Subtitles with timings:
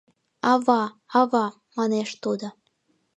[0.51, 0.81] —Ава,
[1.19, 1.45] ава,—
[1.77, 2.47] манеш тудо.